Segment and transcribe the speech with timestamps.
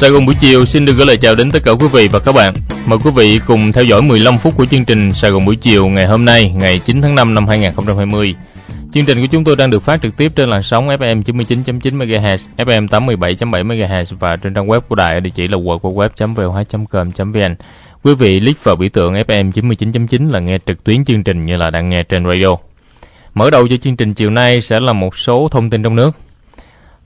[0.00, 2.18] Sài Gòn buổi chiều xin được gửi lời chào đến tất cả quý vị và
[2.18, 2.54] các bạn.
[2.86, 5.88] Mời quý vị cùng theo dõi 15 phút của chương trình Sài Gòn buổi chiều
[5.88, 8.34] ngày hôm nay, ngày 9 tháng 5 năm 2020.
[8.92, 11.98] Chương trình của chúng tôi đang được phát trực tiếp trên làn sóng FM 99.9
[11.98, 17.54] MHz, FM 87.7 MHz và trên trang web của đài ở địa chỉ là www.voh.com.vn.
[18.02, 21.56] Quý vị click vào biểu tượng FM 99.9 là nghe trực tuyến chương trình như
[21.56, 22.56] là đang nghe trên radio.
[23.34, 26.16] Mở đầu cho chương trình chiều nay sẽ là một số thông tin trong nước.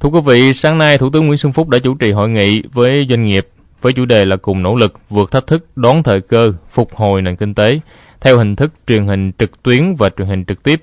[0.02, 2.62] Thưa quý vị, sáng nay Thủ tướng Nguyễn Xuân Phúc đã chủ trì hội nghị
[2.72, 3.48] với doanh nghiệp
[3.82, 7.22] với chủ đề là cùng nỗ lực vượt thách thức đón thời cơ phục hồi
[7.22, 7.80] nền kinh tế
[8.20, 10.82] theo hình thức truyền hình trực tuyến và truyền hình trực tiếp.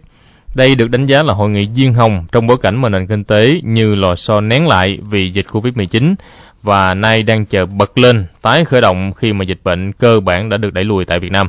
[0.56, 3.24] Đây được đánh giá là hội nghị diên hồng trong bối cảnh mà nền kinh
[3.24, 6.16] tế như lò xo nén lại vì dịch Covid-19
[6.64, 10.50] và nay đang chờ bật lên tái khởi động khi mà dịch bệnh cơ bản
[10.50, 11.48] đã được đẩy lùi tại Việt Nam.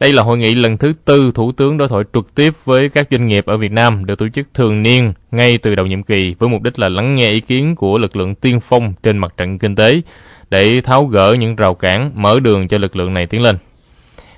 [0.00, 3.08] Đây là hội nghị lần thứ tư Thủ tướng đối thoại trực tiếp với các
[3.10, 6.34] doanh nghiệp ở Việt Nam được tổ chức thường niên ngay từ đầu nhiệm kỳ
[6.38, 9.34] với mục đích là lắng nghe ý kiến của lực lượng tiên phong trên mặt
[9.36, 10.00] trận kinh tế
[10.50, 13.56] để tháo gỡ những rào cản, mở đường cho lực lượng này tiến lên.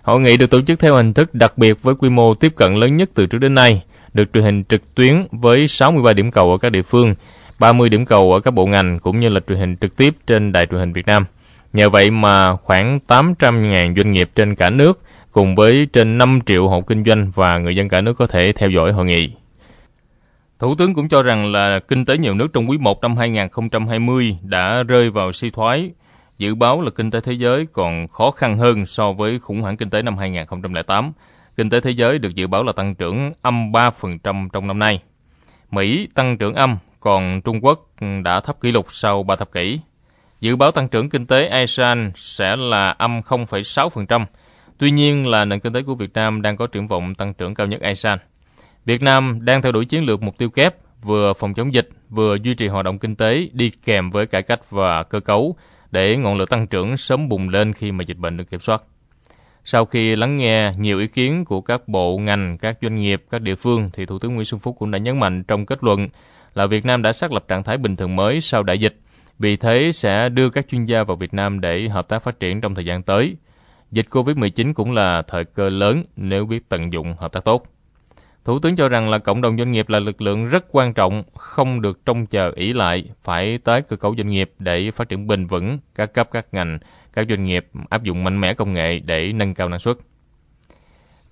[0.03, 2.75] Hội nghị được tổ chức theo hình thức đặc biệt với quy mô tiếp cận
[2.75, 3.83] lớn nhất từ trước đến nay,
[4.15, 7.15] được truyền hình trực tuyến với 63 điểm cầu ở các địa phương,
[7.59, 10.53] 30 điểm cầu ở các bộ ngành cũng như là truyền hình trực tiếp trên
[10.53, 11.25] đài truyền hình Việt Nam.
[11.73, 15.01] Nhờ vậy mà khoảng 800.000 doanh nghiệp trên cả nước
[15.37, 18.53] cùng với trên 5 triệu hộ kinh doanh và người dân cả nước có thể
[18.53, 19.33] theo dõi hội nghị.
[20.59, 24.39] Thủ tướng cũng cho rằng là kinh tế nhiều nước trong quý 1 năm 2020
[24.43, 25.91] đã rơi vào suy thoái.
[26.39, 29.77] Dự báo là kinh tế thế giới còn khó khăn hơn so với khủng hoảng
[29.77, 31.13] kinh tế năm 2008.
[31.57, 35.03] Kinh tế thế giới được dự báo là tăng trưởng âm 3% trong năm nay.
[35.71, 37.91] Mỹ tăng trưởng âm, còn Trung Quốc
[38.25, 39.81] đã thấp kỷ lục sau 3 thập kỷ.
[40.41, 44.25] Dự báo tăng trưởng kinh tế ASEAN sẽ là âm 0,6%,
[44.79, 47.55] Tuy nhiên là nền kinh tế của Việt Nam đang có triển vọng tăng trưởng
[47.55, 48.19] cao nhất ASEAN.
[48.85, 52.37] Việt Nam đang theo đuổi chiến lược mục tiêu kép, vừa phòng chống dịch, vừa
[52.43, 55.57] duy trì hoạt động kinh tế đi kèm với cải cách và cơ cấu
[55.91, 58.83] để ngọn lửa tăng trưởng sớm bùng lên khi mà dịch bệnh được kiểm soát.
[59.65, 63.43] Sau khi lắng nghe nhiều ý kiến của các bộ, ngành, các doanh nghiệp, các
[63.43, 66.09] địa phương, thì Thủ tướng Nguyễn Xuân Phúc cũng đã nhấn mạnh trong kết luận
[66.55, 68.97] là Việt Nam đã xác lập trạng thái bình thường mới sau đại dịch.
[69.39, 72.61] Vì thế sẽ đưa các chuyên gia vào Việt Nam để hợp tác phát triển
[72.61, 73.37] trong thời gian tới.
[73.97, 77.67] Dịch COVID-19 cũng là thời cơ lớn nếu biết tận dụng hợp tác tốt.
[78.45, 81.23] Thủ tướng cho rằng là cộng đồng doanh nghiệp là lực lượng rất quan trọng,
[81.35, 85.27] không được trông chờ ỷ lại, phải tái cơ cấu doanh nghiệp để phát triển
[85.27, 86.79] bền vững, các cấp các ngành,
[87.13, 89.97] các doanh nghiệp áp dụng mạnh mẽ công nghệ để nâng cao năng suất.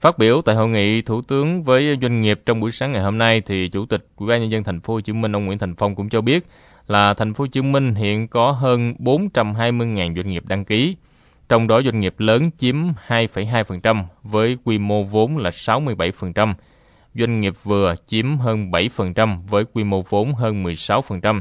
[0.01, 3.19] Phát biểu tại hội nghị thủ tướng với doanh nghiệp trong buổi sáng ngày hôm
[3.19, 5.59] nay thì chủ tịch Ủy ban nhân dân thành phố Hồ Chí Minh ông Nguyễn
[5.59, 6.45] Thành Phong cũng cho biết
[6.87, 10.97] là thành phố Hồ Chí Minh hiện có hơn 420.000 doanh nghiệp đăng ký,
[11.49, 12.77] trong đó doanh nghiệp lớn chiếm
[13.09, 16.55] 2,2% với quy mô vốn là 67%,
[17.15, 21.41] doanh nghiệp vừa chiếm hơn 7% với quy mô vốn hơn 16%,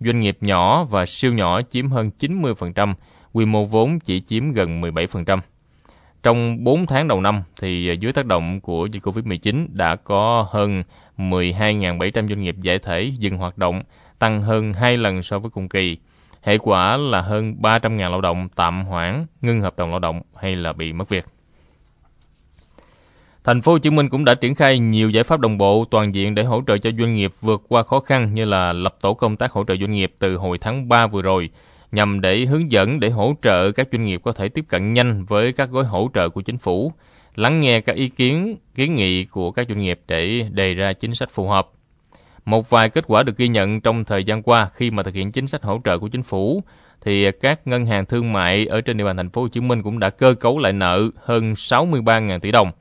[0.00, 2.94] doanh nghiệp nhỏ và siêu nhỏ chiếm hơn 90%,
[3.32, 5.40] quy mô vốn chỉ chiếm gần 17%.
[6.22, 10.48] Trong 4 tháng đầu năm thì à, dưới tác động của dịch Covid-19 đã có
[10.50, 10.82] hơn
[11.18, 13.82] 12.700 doanh nghiệp giải thể dừng hoạt động,
[14.18, 15.96] tăng hơn 2 lần so với cùng kỳ.
[16.42, 20.56] Hệ quả là hơn 300.000 lao động tạm hoãn, ngưng hợp đồng lao động hay
[20.56, 21.24] là bị mất việc.
[23.44, 26.14] Thành phố Hồ Chí Minh cũng đã triển khai nhiều giải pháp đồng bộ toàn
[26.14, 29.14] diện để hỗ trợ cho doanh nghiệp vượt qua khó khăn như là lập tổ
[29.14, 31.50] công tác hỗ trợ doanh nghiệp từ hồi tháng 3 vừa rồi
[31.92, 35.24] nhằm để hướng dẫn để hỗ trợ các doanh nghiệp có thể tiếp cận nhanh
[35.24, 36.92] với các gói hỗ trợ của chính phủ,
[37.36, 41.14] lắng nghe các ý kiến, kiến nghị của các doanh nghiệp để đề ra chính
[41.14, 41.68] sách phù hợp.
[42.48, 45.32] Một vài kết quả được ghi nhận trong thời gian qua khi mà thực hiện
[45.32, 46.62] chính sách hỗ trợ của chính phủ
[47.00, 49.82] thì các ngân hàng thương mại ở trên địa bàn thành phố Hồ Chí Minh
[49.82, 52.72] cũng đã cơ cấu lại nợ hơn 63.000 tỷ đồng,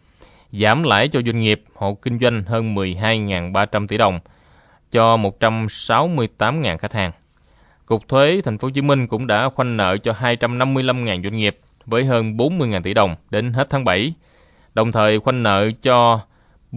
[0.51, 4.19] giảm lãi cho doanh nghiệp, hộ kinh doanh hơn 12.300 tỷ đồng
[4.91, 7.11] cho 168.000 khách hàng.
[7.85, 11.57] Cục thuế thành phố Hồ Chí Minh cũng đã khoanh nợ cho 255.000 doanh nghiệp
[11.85, 14.13] với hơn 40.000 tỷ đồng đến hết tháng 7,
[14.73, 16.19] đồng thời khoanh nợ cho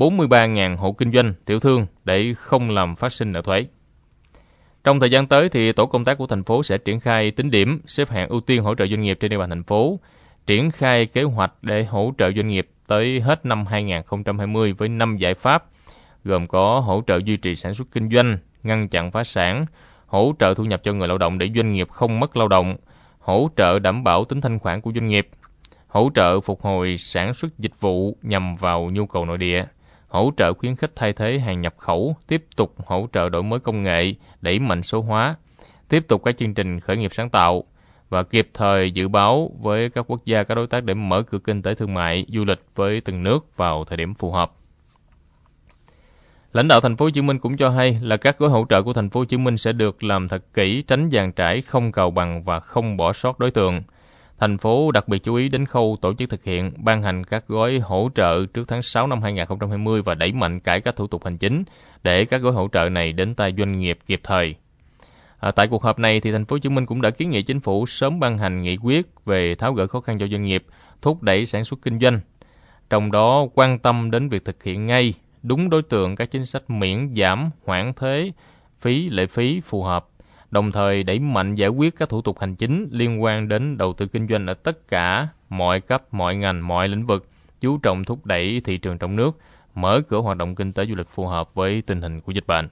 [0.00, 3.66] 43.000 hộ kinh doanh, tiểu thương để không làm phát sinh nợ thuế.
[4.84, 7.50] Trong thời gian tới thì tổ công tác của thành phố sẽ triển khai tính
[7.50, 10.00] điểm, xếp hạng ưu tiên hỗ trợ doanh nghiệp trên địa bàn thành phố,
[10.46, 15.16] triển khai kế hoạch để hỗ trợ doanh nghiệp tới hết năm 2020 với 5
[15.16, 15.64] giải pháp,
[16.24, 19.66] gồm có hỗ trợ duy trì sản xuất kinh doanh, ngăn chặn phá sản,
[20.06, 22.76] hỗ trợ thu nhập cho người lao động để doanh nghiệp không mất lao động,
[23.18, 25.28] hỗ trợ đảm bảo tính thanh khoản của doanh nghiệp,
[25.88, 29.64] hỗ trợ phục hồi sản xuất dịch vụ nhằm vào nhu cầu nội địa,
[30.10, 33.60] hỗ trợ khuyến khích thay thế hàng nhập khẩu, tiếp tục hỗ trợ đổi mới
[33.60, 35.36] công nghệ, đẩy mạnh số hóa,
[35.88, 37.64] tiếp tục các chương trình khởi nghiệp sáng tạo
[38.08, 41.38] và kịp thời dự báo với các quốc gia các đối tác để mở cửa
[41.38, 44.52] kinh tế thương mại, du lịch với từng nước vào thời điểm phù hợp.
[46.52, 48.82] Lãnh đạo thành phố Hồ Chí Minh cũng cho hay là các gói hỗ trợ
[48.82, 51.92] của thành phố Hồ Chí Minh sẽ được làm thật kỹ, tránh dàn trải, không
[51.92, 53.82] cầu bằng và không bỏ sót đối tượng.
[54.40, 57.48] Thành phố đặc biệt chú ý đến khâu tổ chức thực hiện, ban hành các
[57.48, 61.24] gói hỗ trợ trước tháng 6 năm 2020 và đẩy mạnh cải cách thủ tục
[61.24, 61.64] hành chính
[62.02, 64.54] để các gói hỗ trợ này đến tay doanh nghiệp kịp thời.
[65.40, 67.42] À, tại cuộc họp này thì thành phố Hồ Chí Minh cũng đã kiến nghị
[67.42, 70.64] chính phủ sớm ban hành nghị quyết về tháo gỡ khó khăn cho doanh nghiệp,
[71.02, 72.20] thúc đẩy sản xuất kinh doanh.
[72.90, 76.70] Trong đó quan tâm đến việc thực hiện ngay đúng đối tượng các chính sách
[76.70, 78.32] miễn giảm hoãn thuế,
[78.80, 80.08] phí lệ phí phù hợp,
[80.50, 83.92] đồng thời đẩy mạnh giải quyết các thủ tục hành chính liên quan đến đầu
[83.92, 87.28] tư kinh doanh ở tất cả mọi cấp, mọi ngành, mọi lĩnh vực,
[87.60, 89.38] chú trọng thúc đẩy thị trường trong nước,
[89.74, 92.46] mở cửa hoạt động kinh tế du lịch phù hợp với tình hình của dịch
[92.46, 92.68] bệnh.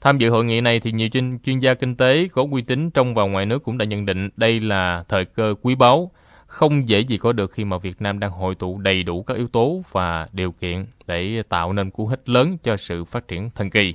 [0.00, 2.90] Tham dự hội nghị này thì nhiều chuyên, chuyên gia kinh tế có uy tín
[2.90, 6.10] trong và ngoài nước cũng đã nhận định đây là thời cơ quý báu,
[6.46, 9.36] không dễ gì có được khi mà Việt Nam đang hội tụ đầy đủ các
[9.36, 13.50] yếu tố và điều kiện để tạo nên cú hích lớn cho sự phát triển
[13.50, 13.94] thần kỳ.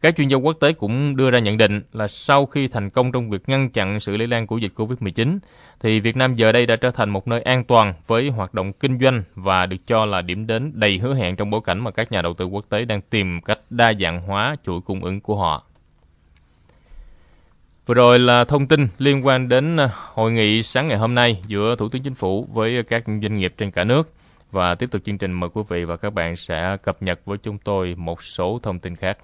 [0.00, 3.12] Các chuyên gia quốc tế cũng đưa ra nhận định là sau khi thành công
[3.12, 5.38] trong việc ngăn chặn sự lây lan của dịch COVID-19,
[5.80, 8.72] thì Việt Nam giờ đây đã trở thành một nơi an toàn với hoạt động
[8.72, 11.90] kinh doanh và được cho là điểm đến đầy hứa hẹn trong bối cảnh mà
[11.90, 15.20] các nhà đầu tư quốc tế đang tìm cách đa dạng hóa chuỗi cung ứng
[15.20, 15.64] của họ.
[17.86, 21.76] Vừa rồi là thông tin liên quan đến hội nghị sáng ngày hôm nay giữa
[21.76, 24.12] Thủ tướng Chính phủ với các doanh nghiệp trên cả nước.
[24.50, 27.38] Và tiếp tục chương trình mời quý vị và các bạn sẽ cập nhật với
[27.38, 29.18] chúng tôi một số thông tin khác.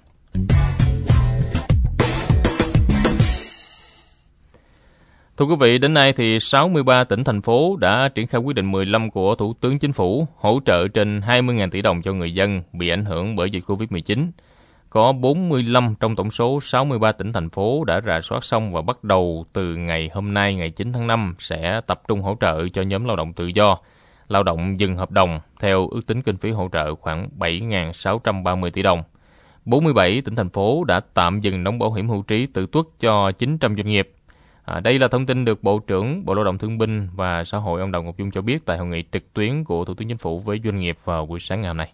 [5.36, 8.72] Thưa quý vị, đến nay thì 63 tỉnh thành phố đã triển khai quyết định
[8.72, 12.62] 15 của Thủ tướng Chính phủ hỗ trợ trên 20.000 tỷ đồng cho người dân
[12.72, 14.30] bị ảnh hưởng bởi dịch Covid-19.
[14.90, 19.04] Có 45 trong tổng số 63 tỉnh thành phố đã rà soát xong và bắt
[19.04, 22.82] đầu từ ngày hôm nay ngày 9 tháng 5 sẽ tập trung hỗ trợ cho
[22.82, 23.78] nhóm lao động tự do,
[24.28, 28.82] lao động dừng hợp đồng theo ước tính kinh phí hỗ trợ khoảng 7.630 tỷ
[28.82, 29.02] đồng.
[29.66, 33.32] 47 tỉnh thành phố đã tạm dừng đóng bảo hiểm hưu trí tự tuất cho
[33.32, 34.12] 900 doanh nghiệp.
[34.64, 37.58] À, đây là thông tin được Bộ trưởng Bộ Lao động Thương binh và Xã
[37.58, 40.08] hội ông Đào Ngọc Dung cho biết tại hội nghị trực tuyến của Thủ tướng
[40.08, 41.92] Chính phủ với doanh nghiệp vào buổi sáng ngày hôm nay.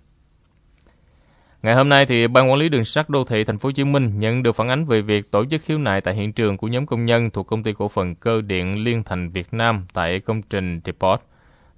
[1.63, 3.85] Ngày hôm nay thì Ban quản lý đường sắt đô thị thành phố Hồ Chí
[3.85, 6.69] Minh nhận được phản ánh về việc tổ chức khiếu nại tại hiện trường của
[6.69, 10.21] nhóm công nhân thuộc công ty cổ phần cơ điện Liên Thành Việt Nam tại
[10.21, 11.21] công trình Depot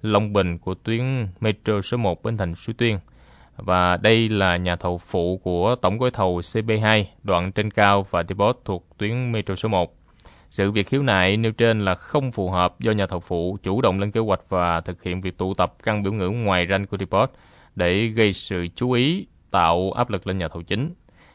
[0.01, 2.99] Long Bình của tuyến metro số 1 Bến Thành Suối Tuyên.
[3.57, 8.23] Và đây là nhà thầu phụ của tổng gói thầu CB2 đoạn trên cao và
[8.23, 9.95] Depot thuộc tuyến metro số 1.
[10.49, 13.81] Sự việc khiếu nại nêu trên là không phù hợp do nhà thầu phụ chủ
[13.81, 16.85] động lên kế hoạch và thực hiện việc tụ tập căng biểu ngữ ngoài ranh
[16.85, 17.31] của Depot
[17.75, 20.93] để gây sự chú ý, tạo áp lực lên nhà thầu chính.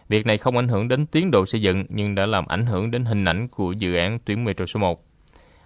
[0.08, 2.90] Việc này không ảnh hưởng đến tiến độ xây dựng, nhưng đã làm ảnh hưởng
[2.90, 5.04] đến hình ảnh của dự án tuyến metro số 1.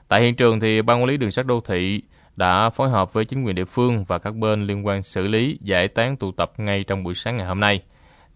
[0.09, 2.03] Tại hiện trường thì ban quản lý đường sắt đô thị
[2.37, 5.59] đã phối hợp với chính quyền địa phương và các bên liên quan xử lý
[5.63, 7.81] giải tán tụ tập ngay trong buổi sáng ngày hôm nay.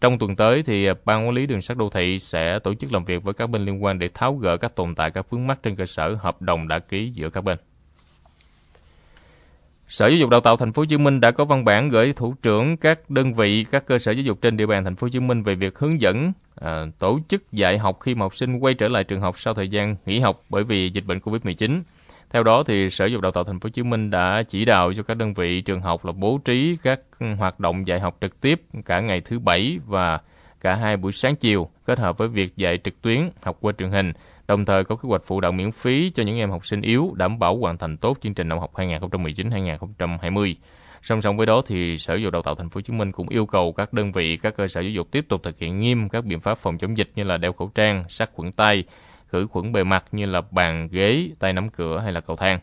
[0.00, 3.04] Trong tuần tới thì ban quản lý đường sắt đô thị sẽ tổ chức làm
[3.04, 5.58] việc với các bên liên quan để tháo gỡ các tồn tại các vướng mắc
[5.62, 7.58] trên cơ sở hợp đồng đã ký giữa các bên.
[9.88, 12.12] Sở Giáo dục Đào tạo Thành phố Hồ Chí Minh đã có văn bản gửi
[12.12, 15.04] thủ trưởng các đơn vị, các cơ sở giáo dục trên địa bàn Thành phố
[15.04, 18.36] Hồ Chí Minh về việc hướng dẫn à, tổ chức dạy học khi mà học
[18.36, 21.18] sinh quay trở lại trường học sau thời gian nghỉ học bởi vì dịch bệnh
[21.18, 21.82] Covid-19.
[22.30, 24.64] Theo đó thì Sở Giáo dục Đào tạo Thành phố Hồ Chí Minh đã chỉ
[24.64, 27.00] đạo cho các đơn vị trường học là bố trí các
[27.38, 30.20] hoạt động dạy học trực tiếp cả ngày thứ bảy và
[30.60, 33.90] cả hai buổi sáng chiều kết hợp với việc dạy trực tuyến học qua truyền
[33.90, 34.12] hình
[34.48, 37.12] đồng thời có kế hoạch phụ đạo miễn phí cho những em học sinh yếu
[37.14, 40.54] đảm bảo hoàn thành tốt chương trình năm học 2019-2020.
[41.02, 43.12] Song song với đó thì Sở Giáo dục Đào tạo Thành phố Hồ Chí Minh
[43.12, 45.78] cũng yêu cầu các đơn vị, các cơ sở giáo dục tiếp tục thực hiện
[45.78, 48.84] nghiêm các biện pháp phòng chống dịch như là đeo khẩu trang, sát khuẩn tay,
[49.28, 52.58] khử khuẩn bề mặt như là bàn, ghế, tay nắm cửa hay là cầu thang.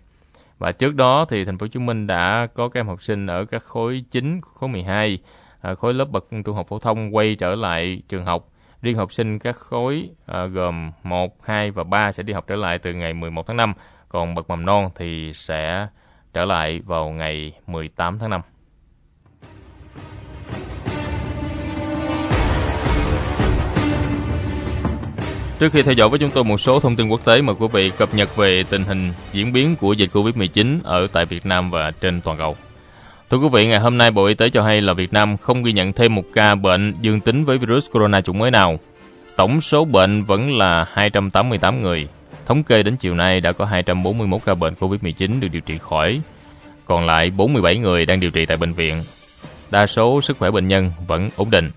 [0.58, 3.28] Và trước đó thì Thành phố Hồ Chí Minh đã có các em học sinh
[3.28, 5.20] ở các khối 9, khối 12,
[5.62, 8.50] à, khối lớp bậc trung học phổ thông quay trở lại trường học
[8.86, 12.56] Riêng học sinh các khối à, gồm 1, 2 và 3 sẽ đi học trở
[12.56, 13.74] lại từ ngày 11 tháng 5,
[14.10, 15.88] còn bậc mầm non thì sẽ
[16.34, 18.42] trở lại vào ngày 18 tháng 5.
[25.60, 27.68] Trước khi theo dõi với chúng tôi một số thông tin quốc tế mời quý
[27.72, 31.72] vị cập nhật về tình hình diễn biến của dịch Covid-19 ở tại Việt Nam
[31.72, 32.56] và trên toàn cầu.
[33.30, 35.64] Thưa quý vị, ngày hôm nay Bộ Y tế cho hay là Việt Nam không
[35.64, 38.80] ghi nhận thêm một ca bệnh dương tính với virus corona chủng mới nào.
[39.36, 42.08] Tổng số bệnh vẫn là 288 người.
[42.46, 46.22] Thống kê đến chiều nay đã có 241 ca bệnh COVID-19 được điều trị khỏi.
[46.86, 49.04] Còn lại 47 người đang điều trị tại bệnh viện.
[49.72, 51.72] Đa số sức khỏe bệnh nhân vẫn ổn định.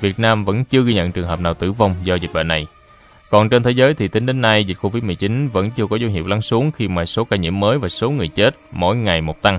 [0.00, 2.66] Việt Nam vẫn chưa ghi nhận trường hợp nào tử vong do dịch bệnh này.
[3.30, 6.26] Còn trên thế giới thì tính đến nay dịch Covid-19 vẫn chưa có dấu hiệu
[6.26, 9.42] lắng xuống khi mà số ca nhiễm mới và số người chết mỗi ngày một
[9.42, 9.58] tăng.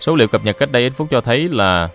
[0.00, 1.88] Số liệu cập nhật cách đây ít phút cho thấy là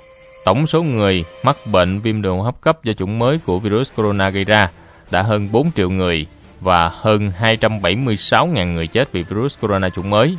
[0.46, 3.92] tổng số người mắc bệnh viêm đường hô hấp cấp do chủng mới của virus
[3.96, 4.70] corona gây ra
[5.12, 6.26] đã hơn 4 triệu người
[6.62, 10.38] và hơn 276.000 người chết vì virus corona chủng mới.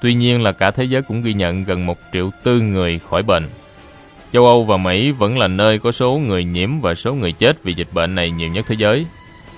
[0.00, 3.22] Tuy nhiên là cả thế giới cũng ghi nhận gần 1 triệu tư người khỏi
[3.22, 3.44] bệnh.
[4.32, 7.64] Châu Âu và Mỹ vẫn là nơi có số người nhiễm và số người chết
[7.64, 9.06] vì dịch bệnh này nhiều nhất thế giới.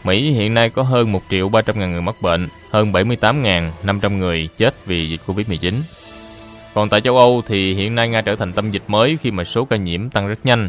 [0.05, 4.49] Mỹ hiện nay có hơn 1 triệu 300 ngàn người mắc bệnh, hơn 78.500 người
[4.57, 5.75] chết vì dịch Covid-19.
[6.75, 9.45] Còn tại châu Âu thì hiện nay Nga trở thành tâm dịch mới khi mà
[9.45, 10.69] số ca nhiễm tăng rất nhanh.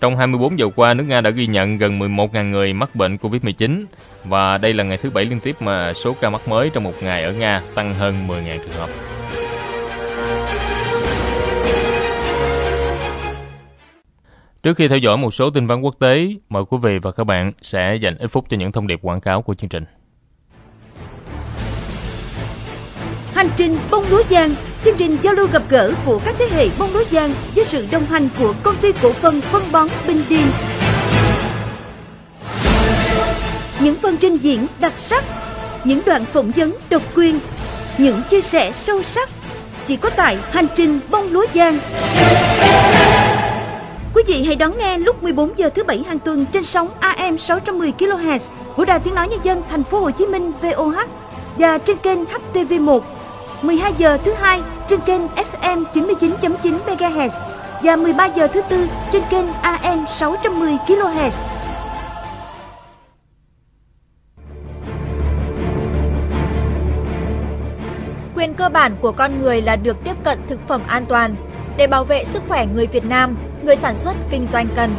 [0.00, 3.84] Trong 24 giờ qua, nước Nga đã ghi nhận gần 11.000 người mắc bệnh Covid-19
[4.24, 6.94] và đây là ngày thứ bảy liên tiếp mà số ca mắc mới trong một
[7.02, 8.88] ngày ở Nga tăng hơn 10.000 trường hợp.
[14.62, 17.24] Trước khi theo dõi một số tin vắn quốc tế, mời quý vị và các
[17.24, 19.84] bạn sẽ dành ít phút cho những thông điệp quảng cáo của chương trình.
[23.34, 26.68] Hành trình bông lúa giang, chương trình giao lưu gặp gỡ của các thế hệ
[26.78, 30.22] bông lúa giang với sự đồng hành của công ty cổ phần phân bón Bình
[30.28, 30.46] Điền.
[33.80, 35.24] Những phần trình diễn đặc sắc,
[35.84, 37.38] những đoạn phỏng vấn độc quyền,
[37.98, 39.28] những chia sẻ sâu sắc
[39.86, 41.78] chỉ có tại hành trình bông lúa giang.
[44.20, 47.38] Quý vị hãy đón nghe lúc 14 giờ thứ bảy hàng tuần trên sóng AM
[47.38, 48.38] 610 kHz
[48.76, 50.96] của Đài Tiếng nói nhân dân thành phố Hồ Chí Minh VOH
[51.56, 53.00] và trên kênh HTV1
[53.62, 57.28] 12 giờ thứ hai trên kênh FM 99.9 MHz
[57.82, 61.30] và 13 giờ thứ tư trên kênh AM 610 kHz.
[68.36, 71.34] Quyền cơ bản của con người là được tiếp cận thực phẩm an toàn.
[71.76, 74.96] Để bảo vệ sức khỏe người Việt Nam, người sản xuất kinh doanh cần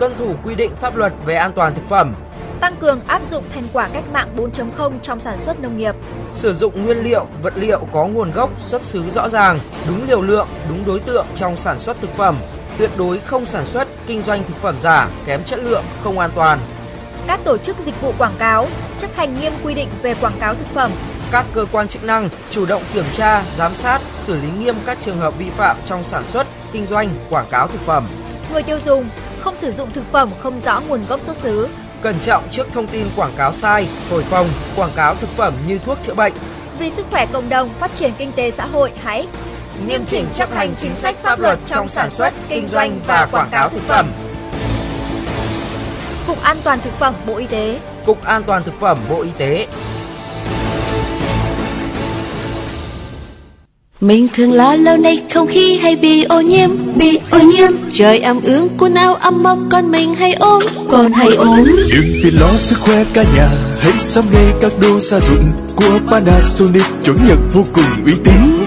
[0.00, 2.14] tuân thủ quy định pháp luật về an toàn thực phẩm,
[2.60, 5.94] tăng cường áp dụng thành quả cách mạng 4.0 trong sản xuất nông nghiệp,
[6.30, 9.58] sử dụng nguyên liệu, vật liệu có nguồn gốc, xuất xứ rõ ràng,
[9.88, 12.36] đúng liều lượng, đúng đối tượng trong sản xuất thực phẩm,
[12.78, 16.30] tuyệt đối không sản xuất, kinh doanh thực phẩm giả, kém chất lượng, không an
[16.34, 16.58] toàn.
[17.26, 18.66] Các tổ chức dịch vụ quảng cáo
[18.98, 20.90] chấp hành nghiêm quy định về quảng cáo thực phẩm.
[21.32, 24.98] Các cơ quan chức năng chủ động kiểm tra, giám sát, xử lý nghiêm các
[25.00, 28.06] trường hợp vi phạm trong sản xuất, kinh doanh, quảng cáo thực phẩm.
[28.52, 29.08] Người tiêu dùng
[29.40, 31.68] không sử dụng thực phẩm không rõ nguồn gốc xuất xứ.
[32.02, 35.78] Cẩn trọng trước thông tin quảng cáo sai, thổi phồng, quảng cáo thực phẩm như
[35.78, 36.32] thuốc chữa bệnh.
[36.78, 39.26] Vì sức khỏe cộng đồng, phát triển kinh tế xã hội, hãy
[39.86, 43.48] nghiêm chỉnh chấp hành chính sách pháp luật trong sản xuất, kinh doanh và quảng
[43.50, 44.12] cáo thực phẩm.
[46.26, 47.80] Cục An toàn thực phẩm Bộ Y tế.
[48.06, 49.66] Cục An toàn thực phẩm Bộ Y tế
[54.00, 56.70] Mình thường lo lâu nay không khí hay bị ô nhiễm.
[56.96, 57.70] Bị ô nhiễm.
[57.92, 62.12] Trời ẩm ướng quần áo ấm mốc, con mình hay ốm Còn hay ốm Đừng
[62.24, 63.48] vì lo sức khỏe cả nhà,
[63.80, 66.84] Hãy sắm ngay các đồ gia dụng Của Panasonic.
[67.04, 68.64] Chuẩn nhật vô cùng uy tín.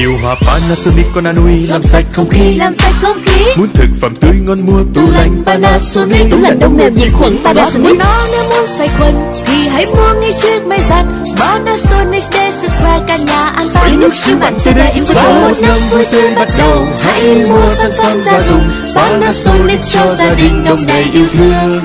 [0.00, 2.54] Điều hòa Panasonic con anui làm sạch không khí.
[2.54, 3.44] Làm sạch không khí.
[3.56, 6.30] Muốn thực phẩm tươi ngon mua tủ lạnh Panasonic.
[6.30, 7.98] Tủ lạnh đông mềm diệt khuẩn Panasonic.
[7.98, 9.14] Nó nếu muốn sạch khuẩn
[9.46, 11.04] Thì hãy mua ngay chiếc máy giặt.
[11.36, 13.86] Panasonic để sức khỏe cả nhà an toàn.
[13.86, 16.86] Với nước siêu mạnh tê đê Và một năm vui tươi bắt đầu.
[17.02, 18.70] Hãy mua sản phẩm gia dụng.
[18.94, 21.80] Panasonic cho gia đình đông đầy yêu thương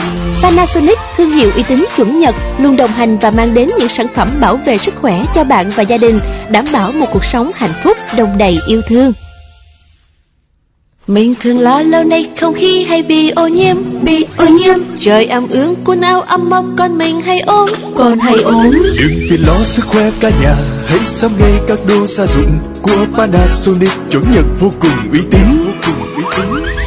[0.46, 4.08] Panasonic, thương hiệu uy tín chuẩn Nhật, luôn đồng hành và mang đến những sản
[4.16, 7.52] phẩm bảo vệ sức khỏe cho bạn và gia đình, đảm bảo một cuộc sống
[7.56, 9.14] hạnh phúc, đồng đầy yêu thương.
[11.08, 13.78] Mình thường lo lâu nay không khí hay bị ô nhiễm.
[14.02, 14.78] Bị ô nhiễm.
[15.00, 17.70] Trời ẩm ướt quần áo ấm mốc con mình hay ốm.
[17.96, 18.72] Còn hay ốm.
[18.72, 20.56] Đừng vì lo sức khỏe cả nhà
[20.88, 25.46] Hãy sắm ngay các đồ gia dụng Của Panasonic chuẩn Nhật vô cùng uy tín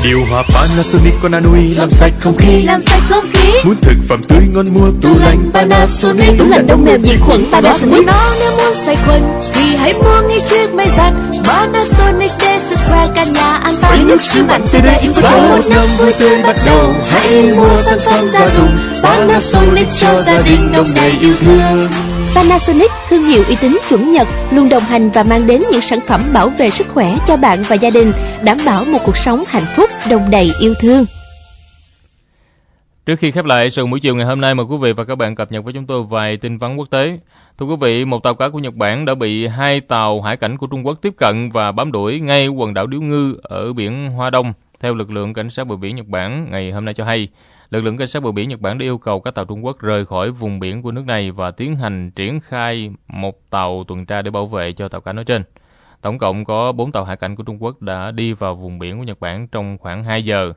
[0.05, 2.63] Điều hòa Panasonic con anui làm sạch không khí.
[2.63, 3.53] Làm sạch không khí.
[3.65, 6.39] Muốn thực phẩm tươi ngon mua tủ lạnh Panasonic.
[6.39, 8.07] Tủ lạnh đông mềm diệt khuẩn Panasonic.
[8.07, 11.13] nó nếu muốn sạch khuẩn Thì hãy mua ngay chiếc máy giặt.
[11.45, 13.95] Panasonic để sức khỏe cả nhà an toàn.
[13.97, 16.95] Với nước siêu mạnh tê đê Và một năm vui tươi bắt đầu.
[17.11, 18.79] Hãy mua sản phẩm gia dụng.
[19.03, 21.89] Panasonic cho gia đình đông đầy yêu thương
[22.39, 25.99] Panasonic, thương hiệu uy tín chuẩn Nhật, luôn đồng hành và mang đến những sản
[26.07, 28.11] phẩm bảo vệ sức khỏe cho bạn và gia đình,
[28.45, 31.05] đảm bảo một cuộc sống hạnh phúc, đồng đầy yêu thương.
[33.07, 35.19] Trước khi khép lại sự buổi chiều ngày hôm nay, mời quý vị và các
[35.19, 37.19] bạn cập nhật với chúng tôi vài tin vắn quốc tế.
[37.59, 40.59] Thưa quý vị, một tàu cá của Nhật Bản đã bị hai tàu hải cảnh
[40.59, 44.11] của Trung Quốc tiếp cận và bám đuổi ngay quần đảo Điếu Ngư ở biển
[44.11, 47.05] Hoa Đông, theo lực lượng cảnh sát bờ biển Nhật Bản ngày hôm nay cho
[47.05, 47.29] hay
[47.71, 49.79] lực lượng cảnh sát bờ biển Nhật Bản đã yêu cầu các tàu Trung Quốc
[49.79, 54.07] rời khỏi vùng biển của nước này và tiến hành triển khai một tàu tuần
[54.07, 55.43] tra để bảo vệ cho tàu cá nói trên.
[56.01, 58.99] Tổng cộng có 4 tàu hải cảnh của Trung Quốc đã đi vào vùng biển
[58.99, 60.53] của Nhật Bản trong khoảng 2 giờ.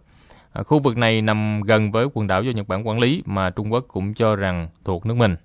[0.54, 3.50] À, khu vực này nằm gần với quần đảo do Nhật Bản quản lý mà
[3.50, 5.36] Trung Quốc cũng cho rằng thuộc nước mình.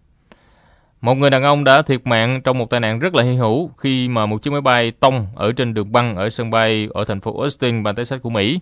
[1.01, 3.71] Một người đàn ông đã thiệt mạng trong một tai nạn rất là hy hữu
[3.79, 7.05] khi mà một chiếc máy bay tông ở trên đường băng ở sân bay ở
[7.05, 8.61] thành phố Austin, bang Texas của Mỹ.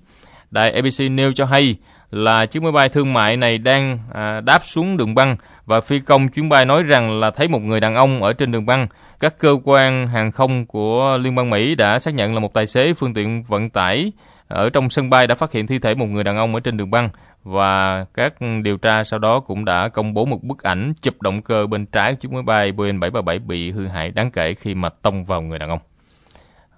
[0.50, 1.76] Đài ABC nêu cho hay
[2.14, 6.00] là chiếc máy bay thương mại này đang à, đáp xuống đường băng và phi
[6.00, 8.87] công chuyến bay nói rằng là thấy một người đàn ông ở trên đường băng.
[9.21, 12.66] Các cơ quan hàng không của Liên bang Mỹ đã xác nhận là một tài
[12.66, 14.12] xế phương tiện vận tải
[14.49, 16.76] ở trong sân bay đã phát hiện thi thể một người đàn ông ở trên
[16.76, 17.09] đường băng
[17.44, 21.42] và các điều tra sau đó cũng đã công bố một bức ảnh chụp động
[21.42, 24.75] cơ bên trái của chiếc máy bay Boeing 737 bị hư hại đáng kể khi
[24.75, 25.78] mà tông vào người đàn ông.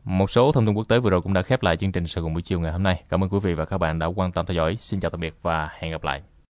[0.07, 2.23] Một số thông tin quốc tế vừa rồi cũng đã khép lại chương trình Sài
[2.23, 3.03] Gòn buổi chiều ngày hôm nay.
[3.09, 4.77] Cảm ơn quý vị và các bạn đã quan tâm theo dõi.
[4.81, 6.23] Xin chào tạm biệt và hẹn gặp lại.